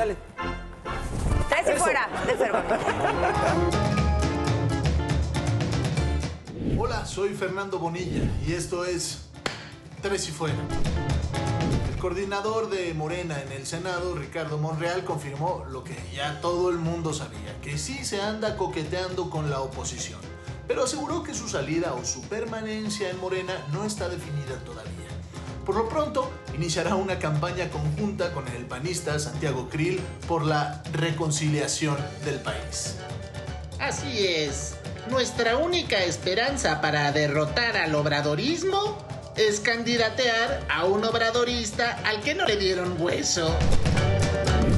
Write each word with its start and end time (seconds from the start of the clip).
Échale. 0.00 0.16
Tres 1.50 1.66
y 1.66 1.70
Eso. 1.72 1.84
fuera 1.84 2.08
de. 2.26 2.34
Hola, 6.78 7.04
soy 7.04 7.34
Fernando 7.34 7.78
Bonilla 7.78 8.22
y 8.46 8.54
esto 8.54 8.86
es 8.86 9.26
Tres 10.00 10.26
y 10.28 10.30
Fuera. 10.32 10.56
El 11.92 12.00
coordinador 12.00 12.70
de 12.70 12.94
Morena 12.94 13.42
en 13.42 13.52
el 13.52 13.66
Senado, 13.66 14.14
Ricardo 14.14 14.56
Monreal, 14.56 15.04
confirmó 15.04 15.66
lo 15.68 15.84
que 15.84 15.94
ya 16.14 16.40
todo 16.40 16.70
el 16.70 16.78
mundo 16.78 17.12
sabía, 17.12 17.60
que 17.60 17.76
sí 17.76 18.02
se 18.02 18.22
anda 18.22 18.56
coqueteando 18.56 19.28
con 19.28 19.50
la 19.50 19.60
oposición, 19.60 20.20
pero 20.66 20.84
aseguró 20.84 21.22
que 21.22 21.34
su 21.34 21.46
salida 21.46 21.92
o 21.92 22.06
su 22.06 22.22
permanencia 22.22 23.10
en 23.10 23.20
Morena 23.20 23.66
no 23.70 23.84
está 23.84 24.08
definida 24.08 24.56
todavía. 24.64 25.10
Por 25.66 25.76
lo 25.76 25.90
pronto, 25.90 26.30
iniciará 26.60 26.94
una 26.94 27.18
campaña 27.18 27.70
conjunta 27.70 28.34
con 28.34 28.46
el 28.48 28.66
panista 28.66 29.18
Santiago 29.18 29.70
Krill 29.70 29.98
por 30.28 30.44
la 30.44 30.82
reconciliación 30.92 31.96
del 32.26 32.38
país. 32.38 32.96
Así 33.78 34.26
es. 34.26 34.74
Nuestra 35.08 35.56
única 35.56 36.04
esperanza 36.04 36.82
para 36.82 37.12
derrotar 37.12 37.78
al 37.78 37.94
obradorismo 37.94 38.98
es 39.38 39.60
candidatear 39.60 40.66
a 40.68 40.84
un 40.84 41.02
obradorista 41.02 41.98
al 42.04 42.20
que 42.20 42.34
no 42.34 42.44
le 42.44 42.58
dieron 42.58 43.00
hueso. 43.00 43.56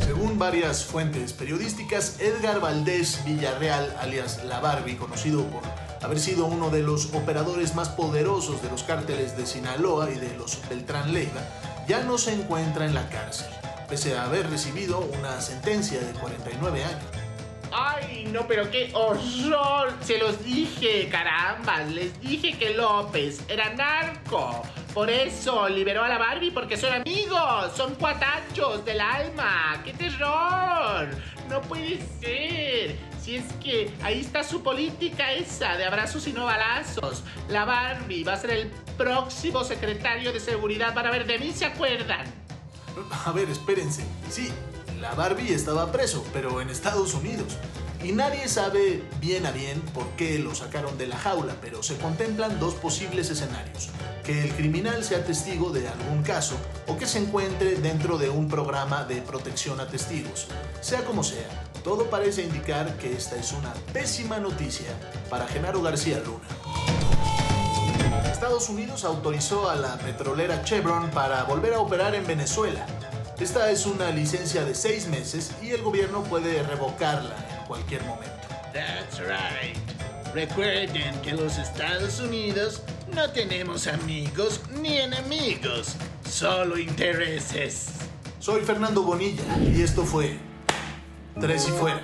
Según 0.00 0.38
varias 0.38 0.82
fuentes 0.82 1.34
periodísticas, 1.34 2.20
Edgar 2.20 2.58
Valdés 2.58 3.22
Villarreal, 3.26 3.94
alias 4.00 4.42
La 4.44 4.60
Barbie, 4.60 4.96
conocido 4.96 5.44
por 5.44 5.60
haber 6.02 6.20
sido 6.20 6.46
uno 6.46 6.70
de 6.70 6.82
los 6.82 7.12
operadores 7.14 7.74
más 7.74 7.90
poderosos 7.90 8.62
de 8.62 8.70
los 8.70 8.82
cárteles 8.82 9.36
de 9.36 9.44
Sinaloa 9.44 10.10
y 10.10 10.14
de 10.14 10.34
los 10.36 10.58
Beltrán 10.68 11.12
Leiva, 11.12 11.42
ya 11.86 12.02
no 12.02 12.18
se 12.18 12.32
encuentra 12.32 12.84
en 12.84 12.94
la 12.94 13.08
cárcel, 13.08 13.48
pese 13.88 14.16
a 14.16 14.24
haber 14.24 14.48
recibido 14.50 14.98
una 15.18 15.40
sentencia 15.40 16.00
de 16.00 16.12
49 16.12 16.84
años. 16.84 17.04
Ay, 17.72 18.28
no, 18.32 18.46
pero 18.46 18.70
qué 18.70 18.90
horror. 18.94 19.92
Se 20.00 20.18
los 20.18 20.42
dije, 20.44 21.08
caramba. 21.10 21.80
Les 21.82 22.18
dije 22.20 22.56
que 22.58 22.74
López 22.74 23.40
era 23.48 23.74
narco. 23.74 24.62
Por 24.96 25.10
eso 25.10 25.68
liberó 25.68 26.02
a 26.04 26.08
la 26.08 26.16
Barbie 26.16 26.50
porque 26.50 26.78
son 26.78 26.90
amigos. 26.90 27.70
Son 27.76 27.94
cuatachos 27.96 28.82
del 28.82 28.98
alma. 28.98 29.78
¡Qué 29.84 29.92
terror! 29.92 31.06
No 31.50 31.60
puede 31.60 32.00
ser. 32.18 32.96
Si 33.20 33.36
es 33.36 33.44
que 33.62 33.92
ahí 34.02 34.20
está 34.20 34.42
su 34.42 34.62
política 34.62 35.34
esa 35.34 35.76
de 35.76 35.84
abrazos 35.84 36.26
y 36.28 36.32
no 36.32 36.46
balazos. 36.46 37.24
La 37.50 37.66
Barbie 37.66 38.24
va 38.24 38.32
a 38.32 38.36
ser 38.38 38.52
el 38.52 38.70
próximo 38.96 39.64
secretario 39.64 40.32
de 40.32 40.40
seguridad. 40.40 40.94
Van 40.94 41.04
a 41.04 41.10
ver, 41.10 41.26
de 41.26 41.40
mí 41.40 41.52
se 41.52 41.66
acuerdan. 41.66 42.24
A 43.26 43.32
ver, 43.32 43.50
espérense. 43.50 44.02
Sí, 44.30 44.50
la 44.98 45.12
Barbie 45.12 45.52
estaba 45.52 45.92
preso, 45.92 46.26
pero 46.32 46.62
en 46.62 46.70
Estados 46.70 47.12
Unidos. 47.12 47.58
Y 48.06 48.12
nadie 48.12 48.48
sabe 48.48 49.02
bien 49.20 49.46
a 49.46 49.50
bien 49.50 49.80
por 49.92 50.06
qué 50.10 50.38
lo 50.38 50.54
sacaron 50.54 50.96
de 50.96 51.08
la 51.08 51.16
jaula, 51.16 51.56
pero 51.60 51.82
se 51.82 51.96
contemplan 51.96 52.60
dos 52.60 52.74
posibles 52.74 53.30
escenarios. 53.30 53.88
Que 54.24 54.44
el 54.44 54.52
criminal 54.52 55.02
sea 55.02 55.24
testigo 55.24 55.70
de 55.70 55.88
algún 55.88 56.22
caso 56.22 56.54
o 56.86 56.96
que 56.96 57.04
se 57.04 57.18
encuentre 57.18 57.74
dentro 57.74 58.16
de 58.16 58.30
un 58.30 58.46
programa 58.46 59.02
de 59.02 59.22
protección 59.22 59.80
a 59.80 59.88
testigos. 59.88 60.46
Sea 60.80 61.02
como 61.04 61.24
sea, 61.24 61.48
todo 61.82 62.08
parece 62.08 62.44
indicar 62.44 62.96
que 62.96 63.12
esta 63.12 63.34
es 63.34 63.50
una 63.50 63.74
pésima 63.92 64.38
noticia 64.38 64.90
para 65.28 65.48
Genaro 65.48 65.82
García 65.82 66.20
Luna. 66.20 66.46
Estados 68.30 68.68
Unidos 68.68 69.04
autorizó 69.04 69.68
a 69.68 69.74
la 69.74 69.98
petrolera 69.98 70.62
Chevron 70.62 71.10
para 71.10 71.42
volver 71.42 71.74
a 71.74 71.80
operar 71.80 72.14
en 72.14 72.24
Venezuela. 72.24 72.86
Esta 73.40 73.68
es 73.72 73.84
una 73.84 74.10
licencia 74.12 74.64
de 74.64 74.76
seis 74.76 75.08
meses 75.08 75.50
y 75.60 75.70
el 75.70 75.82
gobierno 75.82 76.22
puede 76.22 76.62
revocarla 76.62 77.55
cualquier 77.66 78.02
momento. 78.04 78.48
That's 78.72 79.20
right. 79.20 79.76
Recuerden 80.34 81.20
que 81.22 81.32
los 81.32 81.58
Estados 81.58 82.20
Unidos 82.20 82.82
no 83.14 83.30
tenemos 83.30 83.86
amigos 83.86 84.60
ni 84.80 84.98
enemigos, 84.98 85.96
solo 86.28 86.78
intereses. 86.78 87.86
Soy 88.38 88.62
Fernando 88.62 89.02
Bonilla 89.02 89.44
y 89.58 89.82
esto 89.82 90.04
fue 90.04 90.36
Tres 91.40 91.66
y 91.68 91.72
Fuera. 91.72 92.02